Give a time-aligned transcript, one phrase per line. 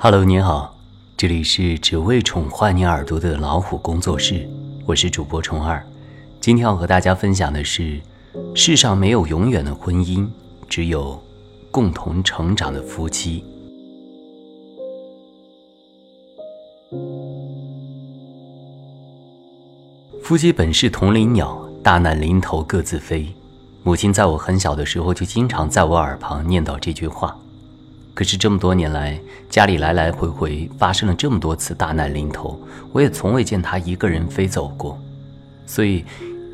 [0.00, 0.76] Hello，你好，
[1.16, 4.48] 这里是只为宠坏你耳朵的老虎工作室，
[4.86, 5.84] 我是主播虫二。
[6.40, 8.00] 今天要和大家分享的是：
[8.54, 10.24] 世上没有永远的婚姻，
[10.68, 11.20] 只有
[11.72, 13.44] 共同成长的夫妻。
[20.22, 23.26] 夫妻本是同林鸟，大难临头各自飞。
[23.82, 27.36] 母亲在我很小的时候就经常在我耳旁念叨这句话。
[28.18, 29.16] 可是这么多年来，
[29.48, 35.00] 家里来来回回发生了这么多次大难临头，我也从未见她一个人飞走过。
[35.68, 36.04] 所以，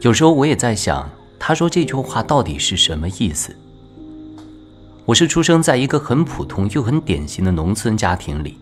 [0.03, 3.57] 有时候我也在想，她说这句话到底是什么意思？
[5.07, 8.59] 我是出生在一个很普通又很典型的农村家庭里，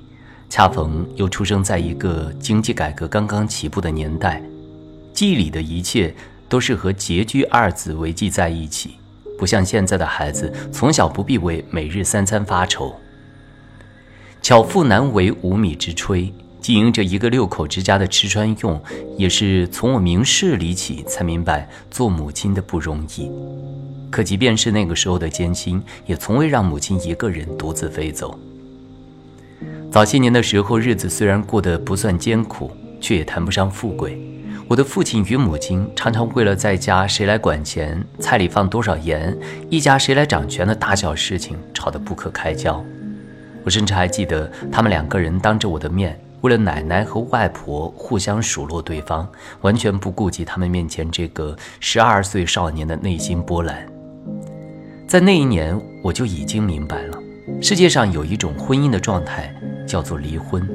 [0.49, 4.41] 恰逢又出生在一个经济改革刚刚起步的年代，
[5.13, 6.15] 记忆里的一切。
[6.49, 8.97] 都是和拮据二字为记在一起，
[9.43, 12.95] 不像现在的孩子，从小不必为每日三餐发愁。
[14.41, 18.81] 巧妇难为无米之炊，经营着一个六口之家的吃穿用，
[19.19, 23.29] 也是从我明事理起才明白做母亲的不容易。
[24.13, 28.39] 可即便是那个时候的艰辛，也从未让母亲一个人独自飞走。
[29.91, 34.17] 早些年的时候，日子虽然过得不算艰苦，却也谈不上富贵。
[34.73, 39.37] 我的父亲与母亲常常为了在家谁来管钱、菜里放多少盐、
[39.69, 42.83] 一家谁来掌权的大小事情吵得不可开交。
[43.65, 49.29] 我甚至还记得他们两个人当着我的面，为了奶奶和外婆互相数落对方，
[49.61, 53.87] 完全不顾及他们面前这个十二岁少年的内心波澜。
[55.07, 57.19] 在那一年，我就已经明白了，
[57.61, 59.55] 世界上有一种婚姻的状态，
[59.87, 60.67] 叫做离婚。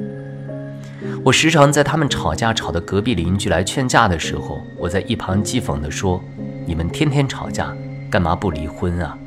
[1.28, 6.24] 我时常在他们吵架吵得隔壁邻居来劝架的时候，我在一旁讥讽地说
[6.64, 7.70] ：“你们天天吵架，
[8.08, 9.18] 干嘛不离婚啊？”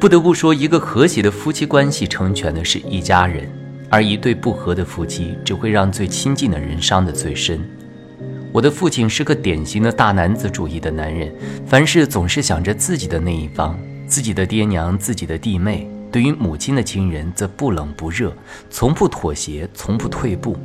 [0.00, 3.46] 不得不说，一个和谐的夫妻关系成全的是一家人，
[3.90, 7.60] 而一对不和的夫妻只会让最亲近的人伤得最深。
[8.50, 11.30] 我的父亲是个典型的大男子主义的男人，
[11.66, 15.86] 凡事总是想着自己的那一方，自己的爹娘，自己的弟妹。
[16.14, 18.32] 对于母亲的亲人，则不冷不热，
[18.70, 20.56] 从不妥协，从不退步。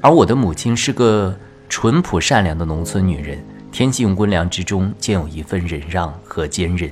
[0.00, 1.38] 而我的母亲是个
[1.68, 6.90] 淳朴善良的农村女人，天性温良之中兼有一份忍让和坚韧。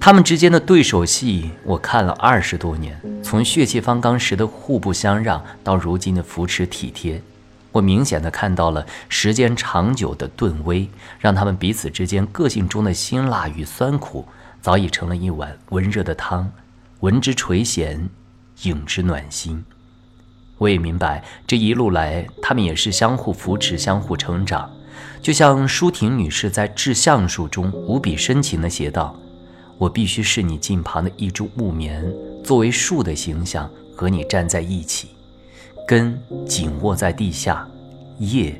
[0.00, 7.22] 他们之间的对手戏，我看了二十多年，从血气方刚时的互不相让，到如今的扶持体贴，
[7.70, 10.88] 我明显的看到了时间长久的顿威，
[11.20, 14.26] 让他们彼此之间个性中的辛辣与酸苦。
[14.64, 16.50] 早已成了一碗温热的汤，
[17.00, 18.08] 闻之垂涎，
[18.62, 19.62] 饮之暖心。
[20.56, 24.70] 我也明白，这一路来，他们也是相互扶持、相互成长。
[25.20, 29.14] 就像舒婷女士在《致橡树》中无比深情地写道
[29.76, 32.02] ：“我必须是你近旁的一株木棉，
[32.42, 35.08] 作为树的形象和你站在一起，
[35.86, 37.68] 根紧握在地下，
[38.18, 38.58] 叶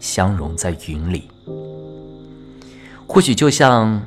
[0.00, 1.28] 相融在云里。
[3.06, 4.02] 或许就像……”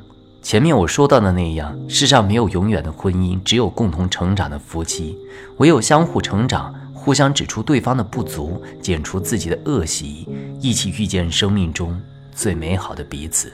[0.46, 5.18] 前面我说到的那样，世上没有永远的婚姻，只有共同成长的夫妻。
[5.56, 10.28] 唯有相互成长，互相指出对方的不足，剪除自己的恶习，
[10.60, 12.00] 一起遇见生命中
[12.32, 13.52] 最美好的彼此。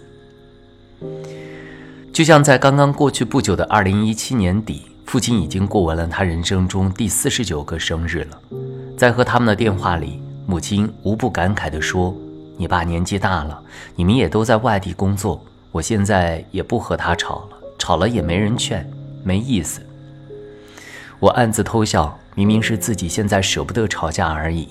[2.12, 8.38] 就像在刚刚过去不久的二零一七年底，父亲已经过完了他人生中第四十九个生日了。
[8.98, 12.14] 在和他们的电话里，母亲无不感慨地说
[12.58, 13.62] ：“你爸年纪大了，
[13.96, 15.42] 你们也都在外地工作。”
[15.72, 18.88] 我现在也不和他吵了，吵了也没人劝，
[19.24, 19.80] 没意思。
[21.18, 24.68] 我暗自偷笑，明明是自己现在舍不得吵架而已。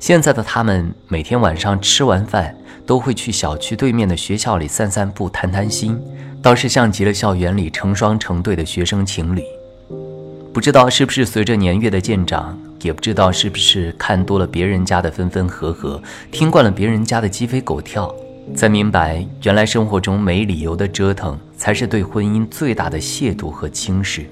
[0.00, 2.56] 现在的他们每天晚上吃完饭，
[2.86, 6.00] 都会去小区对面的学校里散散步、谈谈心，
[6.42, 9.44] 倒是像极了校园里成双成对的学生情侣。
[10.52, 18.14] 不知道是不是随着年月的渐长，也不知道是不是看多了别人家的分分合合，听惯了别人家的鸡飞狗跳。
[18.54, 24.26] 才明白，原来生活中没理由的折腾，才是对婚姻最大的亵渎和轻视。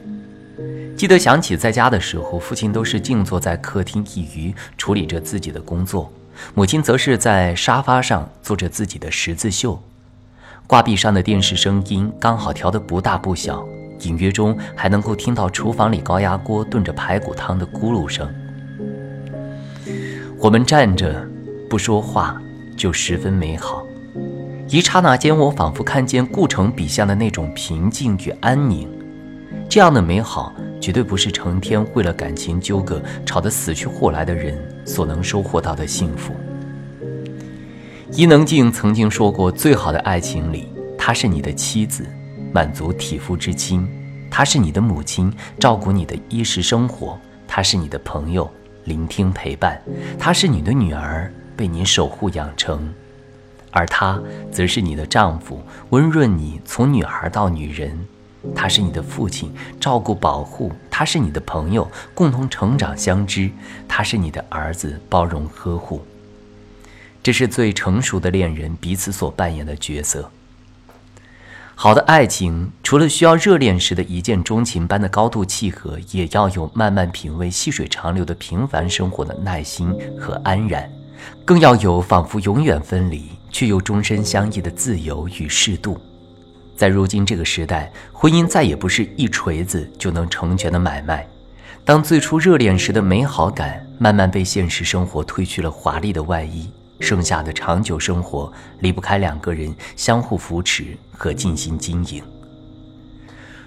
[0.97, 6.10] 记得想起在家的时候，父亲都是静坐在客厅一隅，处理着自己的工作；
[6.54, 9.80] 母亲则是在沙发上做着自己的十字绣。
[10.66, 13.65] 挂壁上的电视声音刚好调得不大不小，
[14.03, 18.28] 隐约中还能够听到厨房里高压锅炖着排骨汤的咕噜声。
[20.39, 21.27] 我们站着，
[21.71, 22.41] 不说话，
[22.77, 23.83] 就十分美好。
[24.72, 28.89] 一刹那间，我仿佛看见顾城笔下的那种平静与安宁。
[29.69, 36.33] 这样的美好，绝对不是成天为了感情纠葛吵得死去活来的人所能收获到的幸福。
[38.13, 42.07] 伊能静曾经说过：“最好的爱情里，她是你的妻子，
[42.53, 43.84] 满足体肤之亲，
[44.31, 47.19] 她是你的母亲，照顾你的衣食生活；
[47.49, 48.49] 她是你的朋友，
[48.84, 49.72] 聆听陪伴；
[50.17, 52.78] 她是你的女儿，被你守护养成；
[53.71, 54.21] 而他
[54.51, 57.91] 则是你的丈夫，温润你从女孩到女人；
[58.55, 63.51] 他是你的父亲，照顾保护；他是你的朋友，共同成长相知；
[63.87, 66.05] 他是你的儿子，包容呵护。
[67.22, 70.31] 这是最成熟的恋人彼此所扮演的角色。
[71.75, 80.91] 好的爱情，除了需要热恋时的一见钟情般的高度契合，也要有慢慢品味细水长流的平凡生活的耐心和安然，
[81.45, 86.00] 更要有仿佛永远分离却又终身相依的自由与适度。
[86.76, 91.26] 在如今这个时代，婚姻再也不是一锤子就能成全的买卖。
[91.84, 96.70] 当最初热恋时的美好感慢慢被现实生活褪去了华丽的外衣。
[97.00, 102.22] 剩下的长久生活离不开两个人相互扶持和尽心经营。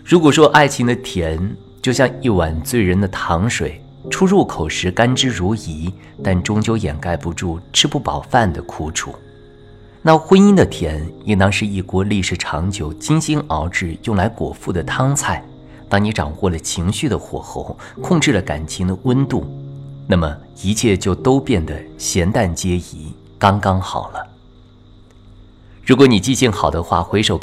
[0.05, 3.81] 如果说爱情的甜就像一碗醉人的糖水，
[4.11, 5.91] 初入口时甘之如饴，
[6.23, 9.15] 但终究掩盖不住吃不饱饭的苦楚，
[10.05, 15.41] 那婚姻的甜应当是一锅历史长久、精心熬制、用来果腹的汤菜。
[15.87, 19.45] 当你掌握了情绪的火候，控制了感情的温度，
[20.05, 23.13] 那么一切就都变得咸淡皆宜。
[23.39, 24.27] 刚刚好了。
[25.85, 27.39] 如果你记性好的话，回首。